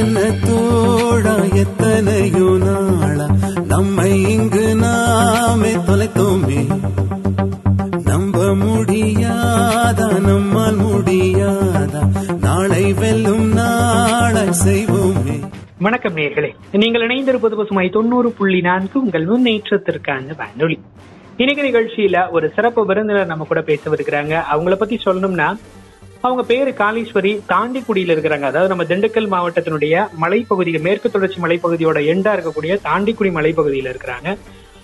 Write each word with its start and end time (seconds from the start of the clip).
என்ன 0.00 0.20
தோழா 0.20 1.36
எத்தனையோ 1.54 2.58
நாளா 2.58 3.26
நம்மை 3.68 4.22
இங்கு 4.22 4.74
நாமே 4.74 5.74
தொலைத்தோமே. 5.74 6.80
நம்ப 8.04 8.44
முடியாதா? 8.44 10.20
நம்மால் 10.20 10.78
முடியாதா? 10.78 12.02
நாளை 12.40 12.92
வெல்லும் 12.92 13.52
நாளை 13.52 14.48
செய்வோமே. 14.66 15.48
வணக்கம் 15.78 16.16
நேர்களே. 16.16 16.54
நீங்கள் 16.72 17.06
இணைந்திருப்பது 17.06 17.56
பசுமை 17.56 17.88
தொண்ணூறு 17.88 18.30
புள்ளி 18.30 18.60
நான்கு 18.60 19.00
உங்கள் 19.00 19.26
முன்னேற்றத்திற்கான 19.26 20.36
வானொலி. 20.36 20.78
இன்னைக்கு 21.36 21.64
நிகழ்ச்சியில 21.64 22.30
ஒரு 22.30 22.52
சிறப்பு 22.54 22.86
விருந்தினர் 22.86 23.26
நம்ம 23.26 23.44
கூட 23.44 23.60
பேச 23.60 23.90
வருகிறாங்க 23.90 24.42
அவங்கள 24.52 24.74
பத்தி 24.74 25.00
சொல்லணும்னா 25.04 25.56
அவங்க 26.20 26.42
பேரு 26.42 26.70
காளீஸ்வரி 26.70 27.32
தாண்டிக்குடியில 27.52 28.14
இருக்கிறாங்க. 28.14 28.46
அதாவது 28.52 28.68
நம்ம 28.68 28.84
திண்டுக்கல் 28.84 29.28
மாவட்டத்தினுடைய 29.34 30.06
மலைப்பகுதி 30.22 30.72
மேற்கு 30.86 31.10
தொடர்ச்சி 31.10 31.40
மலைப்பகுதியோட 31.40 31.98
எண்டா 32.12 32.32
இருக்கக்கூடிய 32.36 32.72
தாண்டிக்குடி 32.88 33.30
மலைப்பகுதியில 33.36 33.92
இருக்கிறாங்க. 33.92 34.36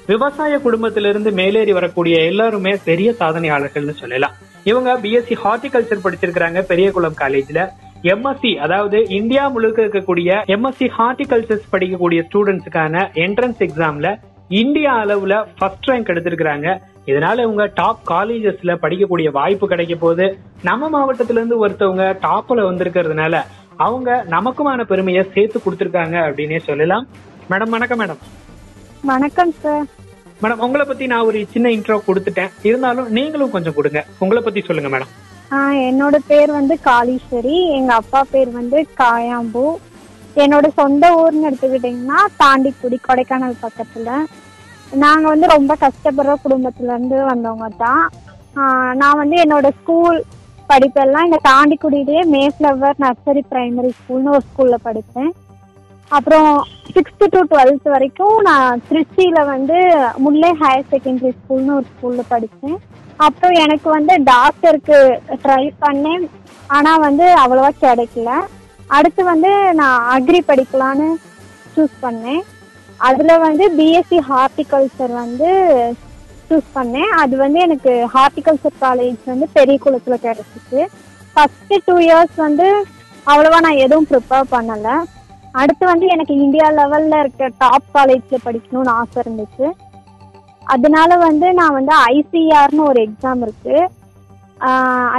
விவசாய 0.07 0.59
குடும்பத்திலிருந்து 0.59 1.31
மேலேறி 1.33 1.73
வரக்கூடிய 1.73 2.17
எல்லாருமே 2.25 2.73
பெரிய 2.85 3.15
சாதனையாளர்கள்னு 3.21 3.95
சொல்லலாம். 4.03 4.37
இவங்க 4.65 4.99
பிஎஸ்சி 5.03 5.35
ஹார்டிகல்ச்சர் 5.45 6.05
படிச்சிருக்கிறாங்க 6.05 6.61
பெரியகுளம் 6.61 7.19
காலேஜ்ல 7.21 7.69
எம்எஸ்சி 8.03 8.55
அதாவது 8.65 8.99
இந்தியா 9.19 9.49
முழுக்க 9.49 9.83
இருக்கக்கூடிய 9.83 10.31
எம்எஸ்சி 10.55 10.89
ஹார்டிகல்ச்சர்ஸ் 10.99 11.71
படிக்கக்கூடிய 11.73 12.23
ஸ்டூடெண்ட்ஸுக்கான 12.29 13.05
என்ட்ரன்ஸ் 13.27 13.63
எக்ஸாம்ல 13.67 14.11
இந்தியா 14.49 15.05
அளவுல 15.05 15.45
ஃபர்ஸ்ட் 15.59 15.89
ரேங்க் 15.89 16.11
எடுத்திருக்கிறாங்க. 16.13 16.79
இதனால 17.07 17.39
இவங்க 17.43 17.71
டாப் 17.75 18.11
காலேஜஸ்ல 18.11 18.73
படிக்கக்கூடிய 18.83 19.31
வாய்ப்பு 19.31 19.69
கிடைக்க 19.69 19.95
போது 19.95 20.39
நம்ம 20.63 20.89
மாவட்டத்துல 20.95 21.31
இருந்து 21.31 21.69
ஒருத்தவங்க 21.69 22.07
டாப்ல 22.23 22.63
வந்திருக்கிறதுனால 22.69 23.43
அவங்க 23.77 24.25
நமக்குமான 24.31 24.85
பெருமையை 24.85 25.25
சேர்த்து 25.35 25.61
கொடுத்திருக்காங்க 25.65 26.17
அப்படின்னே 26.29 26.59
சொல்லலாம். 26.59 27.07
மேடம் 27.51 27.69
வணக்கம் 27.69 28.01
மேடம். 28.01 28.21
வணக்கம் 29.03 29.53
சார் 29.61 29.85
மேடம் 30.43 30.63
உங்களை 30.67 30.87
பத்தி 30.87 31.07
நான் 31.07 31.25
ஒரு 31.25 31.47
சின்ன 31.51 31.69
இன்ட்ரோ 31.69 32.01
கொடுத்துட்டேன். 32.07 32.51
இருந்தாலும் 32.63 33.11
நீங்களும் 33.11 33.51
கொஞ்சம் 33.51 33.75
கொடுங்க. 33.75 34.05
உங்களை 34.19 34.43
பத்தி 34.43 34.61
சொல்லுங்க 34.61 34.99
மேடம். 34.99 35.13
என்னோட 35.89 36.17
பேர் 36.27 36.51
வந்து 36.51 36.79
காளீஸ்வரி. 36.85 37.59
எங்க 37.71 37.95
அப்பா 37.95 38.25
பேர் 38.31 38.51
வந்து 38.51 38.87
காயாம்பு. 38.99 39.75
என்னோட 40.37 40.67
சொந்த 40.75 41.05
ஊர்னு 41.21 41.47
எடுத்துக்கிட்டிங்கன்னா 41.51 42.19
தாண்டிக்குடி 42.39 42.99
கொடைக்கானல் 43.09 43.63
பக்கத்துல. 43.63 44.25
நாங்கள் 45.05 45.33
வந்து 45.33 45.47
ரொம்ப 45.57 45.73
கஷ்டப்படுற 45.85 46.35
குடும்பத்துலேருந்து 46.45 47.19
வந்தவங்க 47.31 47.69
தான். 47.85 48.05
நான் 49.01 49.21
வந்து 49.23 49.37
என்னோட 49.45 49.69
ஸ்கூல் 49.81 50.19
படிப்பெல்லாம் 50.71 51.27
இந்த 51.29 51.39
தாண்டிக்குடியிலேயே 51.49 52.23
மேஃப்ளவர் 52.35 53.03
நர்சரி 53.05 53.43
பிரைமரி 53.51 53.91
ஸ்கூல்னு 53.99 54.35
ஒரு 54.37 54.45
ஸ்கூலில் 54.49 54.85
படித்தேன் 54.87 55.33
அப்புறம் 56.11 56.51
சிக்ஸ்த்து 56.95 57.27
டு 57.35 57.41
டுவெல்த் 57.53 57.89
வரைக்கும் 57.95 58.37
நான் 58.49 58.83
திருச்சியில் 58.89 59.51
வந்து 59.53 59.79
முல்லை 60.25 60.51
ஹையர் 60.63 60.91
செகண்டரி 60.93 61.33
ஸ்கூல்னு 61.39 61.77
ஒரு 61.79 61.87
ஸ்கூலில் 61.93 62.31
படித்தேன் 62.33 62.79
அப்புறம் 63.27 63.57
எனக்கு 63.65 63.89
வந்து 63.97 64.15
டாக்டருக்கு 64.33 64.99
ட்ரை 65.45 65.65
பண்ணேன். 65.85 66.25
ஆனால் 66.77 67.03
வந்து 67.07 67.27
அவ்வளோவா 67.43 67.71
கிடைக்கல. 67.85 68.31
அடுத்து 68.97 69.23
வந்து 69.33 69.51
நான் 69.81 70.05
அக்ரி 70.17 70.41
படிக்கலான்னு 70.51 71.09
சூஸ் 71.75 71.97
பண்ணேன். 72.05 72.43
அதுல 73.09 73.33
வந்து 73.47 73.65
பிஎஸ்சி 73.79 74.19
ஹார்டிகல்ச்சர் 74.31 75.13
வந்து 75.23 75.51
சூஸ் 76.49 76.69
பண்ணேன். 76.77 77.11
அது 77.23 77.35
வந்து 77.43 77.59
எனக்கு 77.67 77.93
ஹார்டிகல்ச்சர் 78.15 78.81
காலேஜ் 78.85 79.23
வந்து 79.33 79.47
பெரிய 79.57 79.77
குளத்துல 79.85 80.17
கிடைச்சிச்சு. 80.25 80.81
ஃபர்ஸ்ட் 81.35 81.75
டூ 81.87 81.97
இயர்ஸ் 82.07 82.37
வந்து 82.47 82.67
அவ்வளவா 83.27 83.59
நான் 83.67 83.83
எதுவும் 83.85 84.09
ப்ரிப்பேர் 84.11 84.53
பண்ணல. 84.55 84.89
அடுத்து 85.61 85.85
வந்து 85.91 86.07
எனக்கு 86.15 86.35
இந்தியா 86.45 86.67
லெவல்ல 86.79 87.19
இருக்க 87.23 87.51
டாப் 87.63 87.91
காலேஜ்ல 87.97 88.39
படிக்கணும்னு 88.47 88.93
ஆசை 89.01 89.19
இருந்துச்சு. 89.25 89.67
அதனால 90.63 91.17
வந்து 91.27 91.49
நான் 91.59 91.77
வந்து 91.79 91.95
ஐசிஆர்னு 92.15 92.83
ஒரு 92.91 93.01
எக்ஸாம் 93.07 93.43
இருக்கு. 93.47 93.77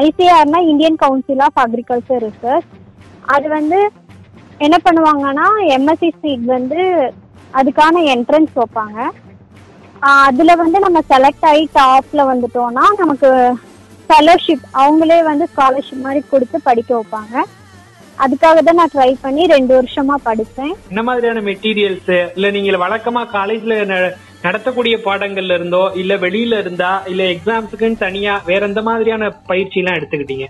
ஐசிஆர்னா 0.03 0.59
Indian 0.71 1.01
council 1.03 1.43
of 1.45 1.61
agriculture 1.63 2.23
research 2.27 2.71
அது 3.35 3.47
வந்து 3.57 3.79
என்ன 4.65 4.75
பண்ணுவாங்கன்னா 4.85 5.47
எம்எஸ்சி 5.75 6.09
சீட் 6.21 6.45
வந்து 6.55 6.81
அதுக்கான 7.59 8.03
என்ட்ரன்ஸ் 8.13 8.53
வைப்பாங்க. 8.59 8.97
அதுல 10.25 10.51
வந்து 10.61 10.77
நம்ம 10.83 10.99
செலக்ட் 11.11 11.45
ஆகி 11.51 11.63
டாப்ல 11.77 12.23
வந்துட்டோம்னா 12.31 12.83
நமக்கு 13.01 13.29
ஃபெலோஷிப் 14.09 14.65
அவங்களே 14.81 15.19
வந்து 15.29 15.45
ஸ்காலர்ஷிப் 15.53 16.03
மாதிரி 16.05 16.21
கொடுத்து 16.33 16.57
படிக்க 16.67 16.91
வைப்பாங்க. 16.97 17.33
அதுக்காக 18.17 18.59
தான் 18.61 18.79
நான் 18.79 18.93
ட்ரை 18.93 19.09
பண்ணி 19.23 19.43
ரெண்டு 19.53 19.73
வருஷமா 19.77 20.15
படித்தேன் 20.27 20.71
என்ன 20.91 21.01
மாதிரியான 21.09 21.41
மெட்டீரியல்ஸ் 21.49 22.13
இல்ல 22.37 22.49
நீங்க 22.55 22.77
வழக்கமா 22.85 23.23
காலேஜ்ல 23.35 23.75
நடத்தக்கூடிய 24.45 24.95
பாடங்கள்ல 25.05 25.55
இருந்தோ 25.59 25.83
இல்ல 26.01 26.13
வெளியில 26.23 26.59
இருந்தா 26.63 26.91
இல்ல 27.11 27.23
எக்ஸாம்ஸுக்குன்னு 27.33 28.03
தனியா 28.05 28.33
வேற 28.49 28.61
எந்த 28.69 28.81
மாதிரியான 28.89 29.29
பயிற்சி 29.51 29.79
எல்லாம் 29.81 29.97
எடுத்துக்கிட்டீங்க? 29.99 30.47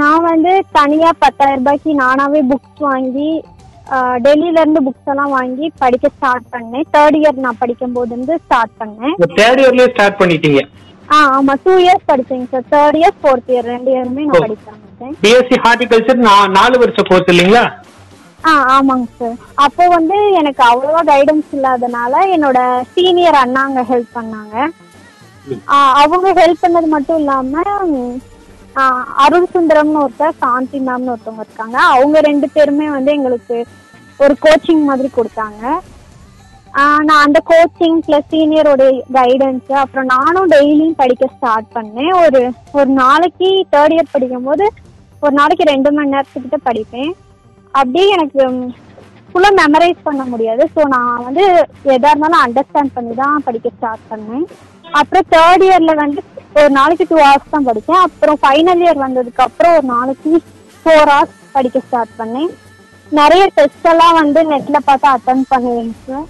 நான் 0.00 0.26
வந்து 0.30 0.52
தனியா 0.78 1.10
பத்தாயிரம் 1.24 1.62
ரூபாய்க்கு 1.62 1.90
நானாவே 2.02 2.40
புக்ஸ் 2.52 2.84
வாங்கி 2.88 3.30
டெல்லியில 4.24 4.60
இருந்து 4.62 4.80
புக்ஸ் 4.86 5.10
எல்லாம் 5.12 5.32
வாங்கி 5.38 5.66
படிக்க 5.82 6.06
ஸ்டார்ட் 6.16 6.46
பண்ணேன். 6.54 6.86
தேர்ட் 6.94 7.16
இயர் 7.20 7.42
நான் 7.46 7.60
படிக்கும் 7.62 7.94
போது 7.96 8.12
இருந்து 8.16 8.34
ஸ்டார்ட் 8.44 8.74
பண்ணேன் 8.80 9.14
தேர்ட் 9.40 9.60
இயர்லயே 9.62 9.88
ஸ்டார்ட் 9.94 10.20
பண்ணிட்டீங்க? 10.20 10.62
ஆ 11.14 11.16
ஆமா. 11.36 11.54
Two 11.64 11.72
years 11.84 12.08
படிச்சேங்க 12.10 12.46
sir 12.52 12.66
third 12.74 12.98
year 13.00 13.16
fourth 13.22 13.50
year 13.54 13.68
ரெண்டு 13.72 13.90
இயருமே 13.94 14.24
நான் 14.28 14.38
ஆரம்பிச்சேன். 14.42 15.14
பிஎஸ்சி 15.24 15.58
ஹார்டிகல்ச்சர் 15.64 16.20
நாலு 16.58 16.76
வருஷம் 16.82 17.08
கோர்ஸ் 17.10 17.32
இல்லைங்களா? 17.34 17.64
ஆ 18.50 18.52
ஆமாங்க 18.76 19.08
சார் 19.18 19.36
அப்போ 19.64 19.84
வந்து 19.96 20.16
எனக்கு 20.40 20.62
அவ்வளவா 20.70 21.02
கைடன்ஸ் 21.10 21.50
இல்லாதனால 21.56 22.22
என்னோட 22.36 22.58
சீனியர் 22.94 23.38
அண்ணாங்க 23.42 23.82
ஹெல்ப் 23.90 24.16
பண்ணாங்க. 24.18 24.56
அவங்க 26.02 26.28
ஹெல்ப் 26.40 26.64
பண்ணது 26.64 26.88
மட்டும் 26.94 27.20
இல்லாம 27.22 27.62
அருள் 29.24 29.52
சுந்தரம்னு 29.54 30.02
ஒருத்தர் 30.02 30.38
சாந்தி 30.42 30.78
மேம்னு 30.86 31.12
ஒருத்தவங்க 31.14 31.44
இருக்காங்க. 31.46 31.78
அவங்க 31.94 32.20
ரெண்டு 32.28 32.46
பேருமே 32.54 32.86
வந்து 32.96 33.10
எங்களுக்கு 33.16 33.56
ஒரு 34.24 34.34
கோச்சிங் 34.44 34.84
மாதிரி 34.90 35.08
கொடுத்தாங்க. 35.16 35.62
நான் 37.08 37.24
அந்த 37.24 37.38
கோச்சிங் 37.50 37.98
பிளஸ் 38.04 38.30
சீனியரோட 38.32 38.82
கைடன்ஸ் 39.16 39.72
அப்புறம் 39.80 40.08
நானும் 40.14 40.50
டெய்லியும் 40.54 41.00
படிக்க 41.00 41.24
ஸ்டார்ட் 41.34 41.68
பண்ணேன். 41.76 42.12
ஒரு 42.22 42.40
ஒரு 42.78 42.90
நாளைக்கு 43.02 43.48
தேர்ட் 43.74 43.94
இயர் 43.96 44.14
படிக்கும்போது 44.14 44.66
ஒரு 45.24 45.34
நாளைக்கு 45.40 45.64
ரெண்டு 45.72 45.90
மணி 45.96 46.14
நேரத்துக்கிட்ட 46.14 46.58
படிப்பேன். 46.68 47.12
அப்படியே 47.74 48.06
எனக்கு 48.16 48.42
ஃபுல்லாக 49.28 49.58
மெமரைஸ் 49.60 50.06
பண்ண 50.06 50.22
முடியாது. 50.32 50.62
ஸோ 50.74 50.80
நான் 50.94 51.24
வந்து 51.26 51.44
எதா 51.96 52.10
இருந்தாலும் 52.12 52.42
அண்டர்ஸ்டாண்ட் 52.46 52.96
பண்ணி 52.96 53.14
தான் 53.22 53.44
படிக்க 53.48 53.76
ஸ்டார்ட் 53.76 54.10
பண்ணேன். 54.12 54.46
அப்புறம் 55.00 55.28
தேர்ட் 55.34 55.64
இயர்ல 55.68 55.92
வந்து 56.04 56.22
ஒரு 56.58 56.70
நாளைக்கு 56.78 57.04
டூ 57.10 57.16
ஹவர்ஸ் 57.24 57.52
தான் 57.54 57.66
படித்தேன். 57.68 58.02
அப்புறம் 58.06 58.38
ஃபைனல் 58.42 58.82
இயர் 58.84 59.04
வந்ததுக்கு 59.04 59.42
அப்புறம் 59.46 59.74
ஒரு 59.78 59.86
நாளைக்கு 59.94 60.32
ஃபோர் 60.82 61.10
ஹவர்ஸ் 61.12 61.38
படிக்க 61.56 61.80
ஸ்டார்ட் 61.86 62.18
பண்ணேன். 62.20 62.50
நிறைய 63.20 63.44
டெஸ்ட் 63.58 63.88
எல்லாம் 63.92 64.18
வந்து 64.20 64.40
நெட்ல 64.52 64.78
பார்த்து 64.88 65.08
அட்டன் 65.14 65.44
பண்ணுவேங்க 65.52 65.94
சார் 66.08 66.28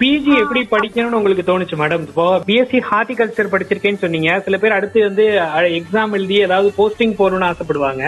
பிஜி 0.00 0.32
எப்படி 0.42 0.60
படிக்கணும்னு 0.72 1.18
உங்களுக்கு 1.18 1.44
தோணுச்சு 1.50 1.76
மேடம் 1.82 2.02
இப்போ 2.08 2.26
பிஎஸ்சி 2.48 2.78
ஹார்டிகல்ச்சர் 2.90 3.52
படிச்சிருக்கேன்னு 3.52 4.02
சொன்னீங்க. 4.04 4.30
சில 4.46 4.56
பேர் 4.62 4.76
அடுத்து 4.78 5.06
வந்து 5.08 5.26
எக்ஸாம் 5.78 6.14
எழுதி 6.18 6.38
ஏதாவது 6.46 6.70
போஸ்டிங் 6.78 7.14
போகணும்னு 7.20 7.48
ஆசைப்படுவாங்க. 7.50 8.04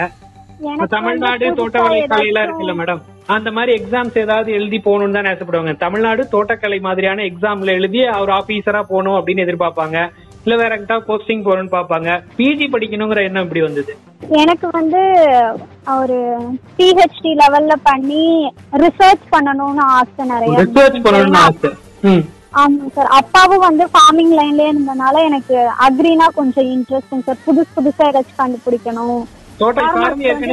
தமிழ்நாடு 0.93 1.47
தோட்டக்கலை 1.57 1.97
கலையெல்லாம் 2.11 2.45
இருக்குல்ல 2.47 2.75
மேடம் 2.81 3.01
அந்த 3.35 3.49
மாதிரி 3.55 3.71
எக்ஸாம்ஸ் 3.79 4.15
ஏதாவது 4.25 4.49
எழுதி 4.59 4.77
போகணும்னு 4.85 5.17
தான் 5.17 5.31
ஆசைப்படுவாங்க. 5.31 5.73
தமிழ்நாடு 5.83 6.21
தோட்டக்கலை 6.35 6.79
மாதிரியான 6.85 7.25
எக்ஸாம்ல 7.31 7.73
எழுதி 7.79 8.01
அவர் 8.17 8.31
ஆபீசரா 8.37 8.81
போகணும் 8.91 9.17
அப்படின்னு 9.17 9.45
எதிர்பார்ப்பாங்க. 9.45 9.97
இல்ல 10.47 10.57
வேற 10.57 10.75
எங்கிட்ட 10.75 10.95
போஸ்டிங் 11.07 11.41
போகணும்னு 11.45 11.71
பார்ப்பாங்க 11.71 12.09
பிஜி 12.35 12.65
படிக்கணுங்கிற 12.73 13.23
எண்ணம் 13.27 13.45
இப்படி 13.45 13.61
வந்தது? 13.63 13.93
எனக்கு 14.39 14.67
வந்து 14.71 15.01
ஒரு 15.95 16.17
பிஹெச்டி 16.77 17.31
லெவல்ல 17.41 17.73
பண்ணி 17.83 18.21
ரிசர்ச் 18.83 19.25
பண்ணணும்னு 19.33 19.83
ஆசை 19.95 20.25
நிறைய. 20.25 20.53
ரிசர்ச் 20.61 20.99
பண்ணணும்னு 21.05 21.41
ஆசை. 21.41 21.71
ம். 22.03 22.23
ஆமாங்க 22.53 22.91
சார் 22.95 23.11
அப்பாவும் 23.17 23.65
வந்து 23.65 23.87
ஃபார்மிங் 23.93 24.33
லைன்லயே 24.37 24.69
இருந்தனால 24.69 25.25
எனக்கு 25.25 25.57
அக்ரினா 25.87 26.27
கொஞ்சம் 26.33 26.69
இன்ட்ரெஸ்டிங் 26.75 27.25
சார் 27.25 27.43
புதுசு 27.45 27.69
புதுசா 27.75 28.07
ஏதாச்சும் 28.09 28.41
கண்டுபிடிக்கணும். 28.41 29.19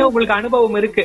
உங்களுக்கு 0.09 0.37
அனுபவம் 0.37 0.77
இருக்கு. 0.77 1.05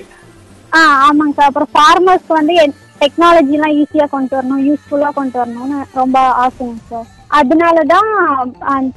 ஆ 0.72 0.82
ஆமாங்க 1.06 1.36
சார் 1.36 1.50
அப்புறம் 1.50 1.74
ஃபார்மர்ஸ்க்கு 1.76 2.34
வந்து 2.34 2.56
டெக்னாலஜி 3.02 3.56
எல்லாம் 3.56 3.78
ஈஸியா 3.80 4.08
கொண்டு 4.10 4.36
வரணும் 4.36 4.66
யூஸ்ஃபுல்லா 4.68 5.12
கொண்டு 5.14 5.38
வரணும்னு 5.40 5.80
ரொம்ப 5.94 6.18
ஆசைங்க 6.44 6.78
சார் 6.90 7.08
அதனாலதான் 7.30 8.10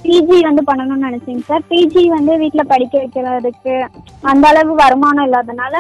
பிஜி 0.05 0.39
வந்து 0.47 0.63
பண்ணணும்னு 0.69 1.07
நினைச்சேங்க 1.09 1.43
சார். 1.51 1.65
பிஜி 1.71 2.05
வந்து 2.15 2.33
வீட்ல 2.43 2.63
படிக்க 2.73 2.95
வைக்கிறதுக்கு 3.03 3.75
அந்த 4.31 4.45
அளவு 4.53 4.75
வருமானம் 4.75 5.27
இல்லாதனால 5.29 5.75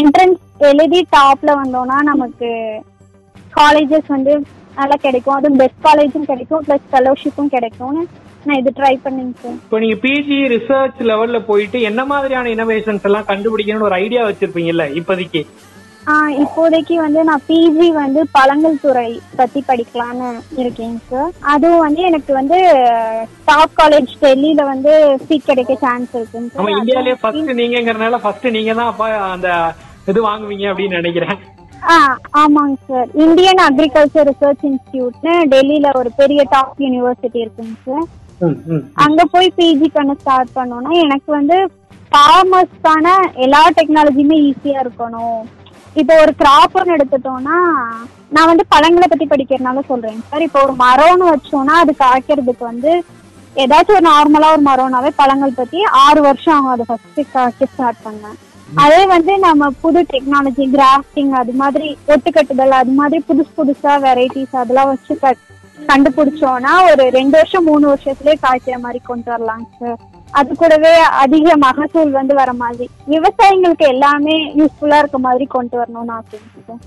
என்ட்ரன்ஸ் 0.00 0.40
எழுதி 0.70 1.00
டாப்ல 1.16 1.50
வந்தோம்னா 1.60 1.98
நமக்கு 2.10 2.48
காலேஜஸ் 3.60 4.10
வந்து 4.16 4.32
நல்லா 4.76 4.96
கிடைக்கும். 5.06 5.36
அதுவும் 5.38 5.60
பெஸ்ட் 5.62 5.86
காலேஜும் 5.86 6.28
கிடைக்கும். 6.30 6.62
ப்ளஸ் 6.68 6.86
ஃபெலோஷிப்பும் 6.92 7.52
கிடைக்கும்னு 7.56 8.02
நான் 8.46 8.60
இது 8.60 8.70
ட்ரை 8.78 8.94
பண்ணேங்க 9.04 9.34
சார். 9.42 9.58
இப்போ 9.64 9.78
நீங்க 9.82 9.96
பிஜி 10.04 10.38
ரிசர்ச் 10.54 11.00
லெவல்ல 11.10 11.40
போயிட்டு 11.50 11.80
என்ன 11.90 12.04
மாதிரியான 12.12 12.48
இனோவேஷன்ஸ் 12.56 13.06
எல்லாம் 13.10 13.28
கண்டுபிடிக்கணும்னு 13.30 13.88
ஒரு 13.90 13.98
ஐடியா 14.04 14.22
வச்சிருப்பீங்கல்ல 14.28 14.86
இப்போதைக்கு? 15.00 15.42
இப்போதைக்கு 16.42 16.94
வந்து 17.02 17.20
நான் 17.28 17.44
பிஜி 17.48 17.88
வந்து 17.98 18.20
பழங்கள் 18.36 18.80
துறை 18.84 19.08
பத்தி 19.38 19.60
படிக்கலாம்னு 19.68 20.28
இருக்கேங்க 20.62 20.98
சார் 21.10 21.30
அதுவும் 21.52 21.84
வந்து 21.86 22.00
எனக்கு 22.08 22.32
வந்து 22.38 22.58
டாப் 23.50 23.76
காலேஜ் 23.80 24.12
டெல்லியில 24.24 24.64
வந்து 24.72 24.92
சீட் 25.26 25.48
கிடைக்க 25.50 25.74
சான்ஸ் 25.84 26.12
இருக்குங்க 26.18 26.50
சார் 26.56 26.74
இந்தியாலயே 26.78 27.16
ஃபர்ஸ்ட் 27.22 27.52
நீங்கங்கறனால 27.60 28.20
ஃபர்ஸ்ட் 28.24 28.48
நீங்க 28.56 28.74
தான் 28.80 28.90
அப்ப 28.92 29.06
அந்த 29.34 29.48
இது 30.10 30.20
வாங்குவீங்க 30.28 30.66
அப்படின்னு 30.70 31.00
நினைக்கிறேன். 31.00 31.38
ஆ 31.92 31.96
ஆமாங்க 32.42 32.76
சார் 32.88 33.08
இந்தியன் 33.24 33.62
அக்ரிகல்ச்சர் 33.68 34.28
ரிசர்ச் 34.30 34.66
இன்ஸ்டியூட்னு 34.70 35.34
டெல்லியில 35.54 35.88
ஒரு 36.00 36.10
பெரிய 36.20 36.42
டாப் 36.54 36.82
யூனிவர்சிட்டி 36.86 37.40
இருக்குங்க 37.44 37.76
சார். 37.86 38.06
அங்க 39.06 39.22
போய் 39.32 39.54
பிஜி 39.58 39.88
பண்ண 39.96 40.12
ஸ்டார்ட் 40.20 40.54
பண்ணோம்னா 40.58 40.92
எனக்கு 41.04 41.30
வந்து 41.38 41.56
ஃபார்மர்ஸ்க்கான 42.12 43.06
எல்லா 43.44 43.60
டெக்னாலஜியுமே 43.78 44.38
ஈஸியா 44.48 44.78
இருக்கணும். 44.84 45.42
இப்போ 45.96 46.14
ஒரு 46.20 46.32
கிராப்னு 46.38 46.94
எடுத்துட்டோம்னா 46.94 47.56
நான் 48.32 48.50
வந்து 48.50 48.64
பழங்களை 48.70 49.06
பத்தி 49.06 49.26
படிக்கிறதுனால 49.26 49.80
சொல்றேன். 49.88 50.20
சார் 50.28 50.46
இப்போ 50.46 50.60
ஒரு 50.62 50.74
மரம்னு 50.78 51.26
வச்சோம்னா 51.28 51.74
அது 51.80 51.92
காய்க்கிறதுக்கு 51.98 52.64
வந்து 52.66 52.92
ஏதாச்சும் 53.56 53.96
ஒரு 53.96 54.06
நார்மலா 54.06 54.48
ஒரு 54.52 54.62
மரம்னாவே 54.62 55.10
பழங்கள் 55.16 55.58
பத்தி 55.58 55.78
ஆறு 56.02 56.20
வருஷம் 56.26 56.56
அவங்க 56.56 56.72
அதை 56.76 56.86
ஃபர்ஸ்ட் 56.90 57.32
காய்க்க 57.32 57.68
ஸ்டார்ட் 57.72 58.00
பண்ணேன் 58.04 58.38
அதே 58.76 59.00
வந்து 59.10 59.32
நம்ம 59.40 59.68
புது 59.82 60.00
டெக்னாலஜி 60.10 60.66
கிராஃப்டிங் 60.74 61.32
அது 61.40 61.52
மாதிரி 61.58 61.88
ஒட்டுக்கட்டுதல் 62.08 62.78
அது 62.78 62.94
மாதிரி 62.94 63.18
புதுசு 63.28 63.52
புதுசா 63.58 63.94
வெரைட்டிஸ் 64.04 64.56
அதெல்லாம் 64.56 64.90
வச்சு 64.92 65.14
கட்- 65.22 65.48
கண்டுபிடிச்சோம்னா 65.88 66.72
ஒரு 66.88 67.04
ரெண்டு 67.16 67.36
வருஷம் 67.38 67.66
மூணு 67.66 67.84
வருஷத்துலயே 67.88 68.36
காய்க்கிற 68.42 68.78
மாதிரி 68.80 69.00
கொண்டு 69.04 69.28
வரலாம் 69.32 69.66
சார் 69.76 70.00
அது 70.32 70.50
கூடவே 70.54 70.92
அதிக 71.22 71.56
மகசூல் 71.64 72.12
வந்து 72.12 72.34
வர 72.38 72.50
மாதிரி. 72.60 72.86
விவசாயிங்களுக்கு 73.12 73.86
எல்லாமே 73.94 74.36
யூஸ்ஃபுல்லா 74.60 74.98
இருக்க 75.02 75.18
மாதிரி 75.24 75.44
கொண்டு 75.54 75.76
வரணும்னு 75.80 76.16
sir 76.62 76.80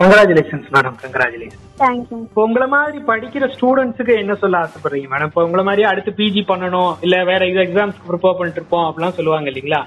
congratulations 0.00 0.68
madam 0.74 0.96
congratulation 1.02 1.62
thank you 1.80 2.16
இப்போ 2.24 2.42
உங்களை 2.46 2.66
மாதிரி 2.74 2.98
படிக்கிற 3.08 3.44
ஸ்டூடெண்ட்ஸுக்கு 3.54 4.14
என்ன 4.22 4.34
சொல்ல 4.42 4.62
ஆசைப்படுறீங்க 4.64 5.08
மேடம் 5.12 5.30
இப்போ 5.30 5.44
உங்களை 5.46 5.64
மாதிரி 5.68 5.82
அடுத்து 5.90 6.12
பிஜி 6.18 6.42
பண்ணணும் 6.50 6.92
இல்ல 7.06 7.16
வேற 7.30 7.48
இது 7.50 7.60
எக்ஸாம்ஸ்க்கு 7.64 8.08
ப்ரிப்பேர் 8.10 8.38
பண்ணிட்டு 8.38 8.60
இருப்போம் 8.62 8.86
அப்படிலாம் 8.86 9.18
சொல்லுவாங்க 9.18 9.50
இல்லீங்களா? 9.52 9.82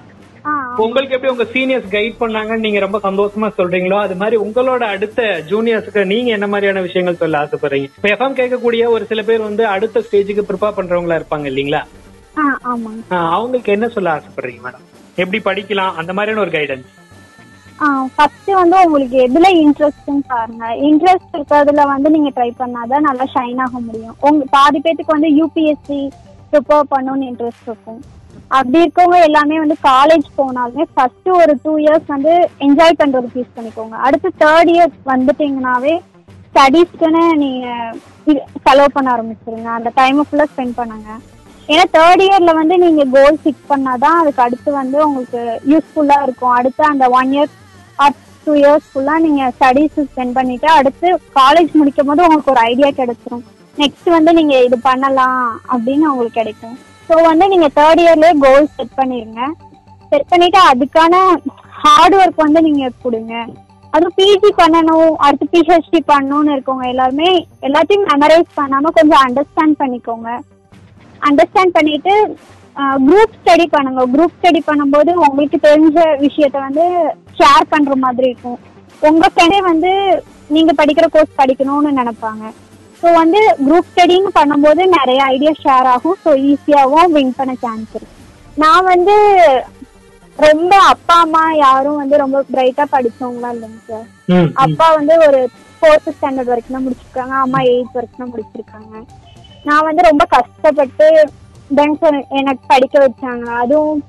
உங்களுக்கு 0.83 1.15
எப்படி 1.15 1.31
உங்க 1.31 1.45
சீனியர்ஸ் 1.53 1.93
கைட் 1.93 2.17
பண்ணாங்கன்னு 2.19 2.65
நீங்க 2.65 2.79
ரொம்ப 2.83 2.97
சந்தோஷமா 3.05 3.47
சொல்றீங்களோ 3.57 3.97
அது 4.01 4.15
மாதிரி 4.17 4.37
உங்களோட 4.43 4.83
அடுத்த 4.95 5.21
ஜூனியர்ஸ்க்கு 5.51 6.01
நீங்க 6.11 6.29
என்ன 6.35 6.47
மாதிரியான 6.51 6.83
விஷயங்கள் 6.87 7.21
சொல்ல 7.21 7.43
ஆசைப்படுறீங்க? 7.43 7.87
இப்போ 7.93 8.09
எஃப்எம் 8.13 8.37
கேட்கக்கூடிய 8.39 8.83
ஒரு 8.91 9.05
சில 9.11 9.21
பேர் 9.23 9.47
வந்து 9.47 9.65
அடுத்த 9.71 10.03
ஸ்டேஜுக்கு 10.07 10.47
ப்ரிப்பேர் 10.49 10.77
பண்றவங்களா 10.79 11.19
இருப்பாங்க 11.19 11.47
இல்லீங்களா? 11.51 11.81
அவங்களுக்கு 13.35 13.71
என்ன 13.77 13.87
சொல்ல 13.95 14.13
ஆசைப்படுறீங்க 14.17 14.61
மேடம் 14.67 14.85
எப்படி 15.21 15.39
படிக்கலாம் 15.49 15.97
அந்த 16.01 16.11
மாதிரியான 16.17 16.43
ஒரு 16.45 16.53
கைடன்ஸ் 16.57 16.91
ஃபர்ஸ்ட் 18.15 18.49
வந்து 18.59 18.75
உங்களுக்கு 18.85 19.17
எதுல 19.27 19.47
இன்ட்ரெஸ்ட்னு 19.63 20.21
பாருங்க. 20.33 20.65
இன்ட்ரெஸ்ட் 20.89 21.33
இருக்கிறதுல 21.37 21.83
வந்து 21.93 22.09
நீங்க 22.15 22.29
ட்ரை 22.35 22.49
பண்ணாதான் 22.59 23.05
நல்லா 23.07 23.25
ஷைன் 23.33 23.61
ஆக 23.65 23.79
முடியும். 23.87 24.15
உங்க 24.27 24.45
பாதி 24.55 24.79
பேத்துக்கு 24.85 25.15
வந்து 25.15 25.31
யூபிஎஸ்சி 25.39 25.99
ப்ரிப்பேர் 26.51 26.91
பண்ணணும்னு 26.93 27.27
இன்ட்ரெஸ்ட் 27.31 27.67
இருக்கும். 27.69 27.99
அப்படி 28.57 28.79
இருக்கவங்க 28.83 29.19
எல்லாமே 29.27 29.55
வந்து 29.63 29.77
காலேஜ் 29.89 30.27
போனாலுமே 30.39 30.85
ஃபர்ஸ்ட் 30.95 31.29
ஒரு 31.41 31.53
டூ 31.65 31.73
இயர்ஸ் 31.85 32.09
வந்து 32.15 32.33
என்ஜாய் 32.67 32.99
பண்றதுக்கு 33.01 33.41
யூஸ் 33.41 33.55
பண்ணிக்கோங்க. 33.57 33.95
அடுத்து 34.07 34.31
தேர்ட் 34.43 34.71
இயர் 34.75 34.93
வந்துட்டீங்கன்னாவே 35.13 35.95
ஸ்டடீஸ்க்குன்னு 36.49 37.23
நீங்க 37.43 37.67
செலவு 38.65 38.89
பண்ண 38.97 39.07
ஆரம்பிச்சிருங்க. 39.15 39.69
அந்த 39.79 39.91
டைமை 40.01 40.25
ஃபுல்லா 40.27 40.47
ஸ்பெண்ட் 40.51 40.77
பண்ணுங்க. 40.81 41.09
ஏன்னா 41.71 41.85
தேர்ட் 41.95 42.23
இயர்ல 42.25 42.51
வந்து 42.59 42.75
நீங்க 42.83 43.03
கோல் 43.15 43.37
ஃபிக்ஸ் 43.41 43.69
பண்ணாதான் 43.71 44.17
அதுக்கு 44.21 44.41
அடுத்து 44.45 44.69
வந்து 44.81 44.97
உங்களுக்கு 45.05 45.41
யூஸ்ஃபுல்லா 45.71 46.17
இருக்கும். 46.25 46.55
அடுத்து 46.59 46.83
அந்த 46.91 47.05
one 47.19 47.31
year 47.35 47.51
or 48.03 48.15
two 48.45 48.53
years 48.61 48.87
ஃபுல்லா 48.91 49.15
நீங்க 49.25 49.43
ஸ்டடீஸ் 49.57 49.97
ஸ்பெண்ட் 50.09 50.37
பண்ணிட்டு 50.39 50.67
அடுத்து 50.77 51.07
காலேஜ் 51.39 51.71
முடிக்கும் 51.79 52.09
போது 52.11 52.25
உங்களுக்கு 52.25 52.53
ஒரு 52.55 52.63
ஐடியா 52.71 52.89
கிடைச்சிரும் 52.99 53.43
நெக்ஸ்ட் 53.81 54.09
வந்து 54.17 54.31
நீங்க 54.39 54.55
இது 54.67 54.77
பண்ணலாம் 54.89 55.43
அப்படின்னு 55.73 56.05
உங்களுக்கு 56.11 56.39
கிடைக்கும். 56.41 56.75
ஸோ 57.07 57.15
வந்து 57.29 57.45
நீங்க 57.53 57.67
தேர்ட் 57.79 58.01
இயர்லயே 58.03 58.33
கோல் 58.45 58.71
செட் 58.77 58.97
பண்ணிருங்க. 58.99 59.41
செட் 60.11 60.31
பண்ணிட்டு 60.31 60.59
அதுக்கான 60.71 61.15
ஹார்ட் 61.83 62.15
ஒர்க் 62.21 62.45
வந்து 62.45 62.61
நீங்க 62.67 62.85
கொடுங்க. 63.05 63.33
அதுவும் 63.93 64.15
பிஜி 64.19 64.49
பண்ணணும் 64.61 65.11
அடுத்து 65.25 65.45
பிஹெச்டி 65.53 65.99
பண்ணணும்னு 66.11 66.53
இருக்கவங்க 66.55 66.87
எல்லாருமே 66.93 67.29
எல்லாத்தையும் 67.67 68.07
மெமரைஸ் 68.11 68.49
பண்ணாம 68.59 68.91
கொஞ்சம் 68.97 69.23
அண்டர்ஸ்டாண்ட் 69.27 69.81
பண்ணிக்கோங்க. 69.81 70.29
அண்டர்ஸ்டாண்ட் 71.29 71.75
பண்ணிட்டு 71.77 72.13
குரூப் 73.07 73.35
ஸ்டடி 73.39 73.65
பண்ணுங்க. 73.73 74.01
குரூப் 74.13 74.37
ஸ்டடி 74.37 74.61
பண்ணும்போது 74.69 75.11
உங்களுக்கு 75.25 75.57
தெரிஞ்ச 75.67 75.99
விஷயத்த 76.23 76.57
வந்து 76.67 76.85
ஷேர் 77.39 77.71
பண்ற 77.73 77.95
மாதிரி 78.05 78.27
இருக்கும். 78.31 78.59
உங்க 79.09 79.25
ஃப்ரெண்டே 79.33 79.59
வந்து 79.71 79.91
நீங்க 80.55 80.71
படிக்கிற 80.79 81.05
கோர்ஸ் 81.13 81.39
படிக்கணும்னு 81.41 81.91
நினைப்பாங்க. 82.01 82.43
ஸோ 82.99 83.07
வந்து 83.21 83.39
குரூப் 83.65 83.89
ஸ்டடின்னு 83.91 84.31
பண்ணும்போது 84.39 84.81
நிறைய 84.97 85.21
ஐடியா 85.35 85.53
ஷேர் 85.63 85.87
ஆகும். 85.93 86.19
ஸோ 86.25 86.31
ஈஸியாகவும் 86.51 87.15
வின் 87.15 87.33
பண்ண 87.39 87.53
சான்ஸ் 87.63 87.95
இருக்கு. 87.97 88.13
நான் 88.63 88.89
வந்து 88.93 89.15
ரொம்ப 90.47 90.73
அப்பா 90.93 91.15
அம்மா 91.25 91.43
யாரும் 91.65 91.99
வந்து 92.01 92.15
ரொம்ப 92.23 92.37
பிரைட்டா 92.53 92.85
படிச்சவங்களா 92.93 93.51
இல்லைங்க 93.55 93.81
சார் 93.91 94.07
அப்பா 94.65 94.87
வந்து 94.99 95.15
ஒரு 95.27 95.39
ஃபோர்த் 95.77 96.15
ஸ்டாண்டர்ட் 96.15 96.51
வரைக்கும் 96.51 96.77
தான் 96.77 96.85
முடிச்சிருக்காங்க. 96.87 97.35
அம்மா 97.45 97.59
எயித் 97.73 97.97
வரைக்கும் 97.97 98.23
தான் 98.23 98.33
முடிச்சிருக்காங்க. 98.33 98.93
நான் 99.67 99.87
வந்து 99.87 100.01
ரொம்ப 100.09 100.23
கஷ்டப்பட்டு 100.35 101.07
தென் 101.77 101.95
எனக்கு 102.39 102.63
படிக்க 102.73 102.95
வச்சாங்க. 103.05 103.45
அதுவும் 103.61 104.01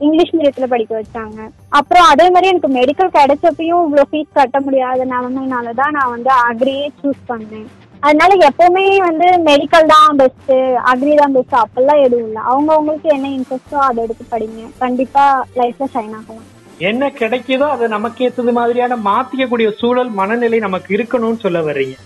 இங்கிலீஷ் 0.00 0.32
மீடியத்துல 0.36 0.66
படிக்க 0.72 0.92
வச்சாங்க. 0.98 1.38
அப்புறம் 1.78 2.06
அதே 2.12 2.26
மாதிரி 2.32 2.50
எனக்கு 2.52 2.70
மெடிக்கல் 2.78 3.14
கிடைச்சப்பையும் 3.18 3.84
இவ்வளவு 3.84 4.10
ஃபீஸ் 4.10 4.36
கட்ட 4.38 4.58
முடியாத 4.66 5.04
நிலைமைனாலதான் 5.12 5.94
நான் 5.98 6.14
வந்து 6.14 6.30
அக்ரியே 6.48 6.86
சூஸ் 7.02 7.22
பண்ணேன். 7.30 7.68
அதனால 8.06 8.32
எப்பவுமே 8.48 8.82
வந்து 9.06 9.28
மெடிக்கல் 9.50 9.86
தான் 9.92 10.18
பெஸ்ட் 10.20 10.52
அக்ரி 10.90 11.14
தான் 11.20 11.36
பெஸ்ட் 11.36 11.56
அப்பெல்லாம் 11.62 12.02
எதுவும் 12.06 12.26
இல்லை. 12.28 12.42
அவங்க 12.50 12.70
அவங்களுக்கு 12.74 13.08
என்ன 13.16 13.30
இன்ட்ரெஸ்டோ 13.36 13.78
அதை 13.86 14.04
எடுத்து 14.06 14.26
படிங்க. 14.34 14.66
கண்டிப்பா 14.84 15.24
லைஃப்ல 15.60 15.88
ஷைன் 15.94 16.14
ஆகலாம் 16.18 16.52
என்ன 16.90 17.04
கிடைக்குதோ 17.20 17.66
அதை 17.74 17.86
நமக்கு 17.96 18.24
ஏத்தது 18.26 18.52
மாதிரியான 18.58 18.98
மாத்திக்கக்கூடிய 19.08 19.68
சூழல் 19.80 20.12
மனநிலை 20.20 20.58
நமக்கு 20.66 20.90
இருக்கணும்னு 20.96 21.42
சொல்ல 21.46 21.60
வர்றீங்க. 21.68 21.96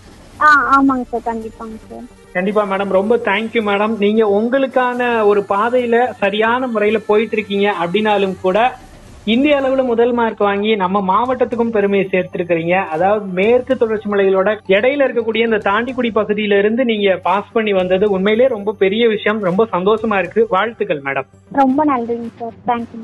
ஆ 0.40 0.48
ஆமாங்க 0.76 1.02
சார். 1.02 1.34
கண்டிப்பாங்க 1.34 1.76
சார். 1.88 2.04
கண்டிப்பா 2.32 2.62
மேடம். 2.64 2.88
ரொம்ப 2.88 3.16
தேங்க்யூ 3.16 3.62
மேடம். 3.70 3.98
நீங்க 3.98 4.26
உங்களுக்கான 4.26 5.24
ஒரு 5.24 5.44
பாதையில 5.48 6.10
சரியான 6.18 6.66
முறையில 6.66 6.98
போயிட்டு 7.06 7.36
இருக்கீங்க 7.36 7.74
அப்படின்னாலும் 7.82 8.40
கூட 8.40 8.58
இந்திய 9.24 9.56
அளவுல 9.60 9.84
முதல் 9.84 10.12
மார்க் 10.12 10.38
வாங்கி 10.38 10.76
நம்ம 10.76 11.00
மாவட்டத்துக்கும் 11.00 11.70
பெருமையை 11.70 12.08
சேர்த்திருக்கிறீங்க. 12.12 12.86
அதாவது 12.88 13.26
மேற்கு 13.26 13.76
தொடர்ச்சி 13.76 14.08
மலைகளோட 14.08 14.58
இடையில 14.68 15.06
இருக்கக்கூடிய 15.06 15.36
இந்த 15.36 15.58
தாண்டிக்குடி 15.58 16.10
பகுதியில 16.14 16.58
இருந்து 16.58 16.84
நீங்க 16.84 17.16
பாஸ் 17.22 17.52
பண்ணி 17.52 17.72
வந்தது 17.72 18.10
உண்மையிலேயே 18.10 18.48
ரொம்ப 18.48 18.72
பெரிய 18.72 19.08
விஷயம். 19.08 19.40
ரொம்ப 19.40 19.66
சந்தோஷமா 19.72 20.18
இருக்கு. 20.18 20.46
வாழ்த்துக்கள் 20.50 21.02
மேடம். 21.04 21.28
ரொம்ப 21.52 21.84
நன்றிங்க 21.84 22.30
சார். 22.38 22.52
தேங்க்யூ 22.66 23.02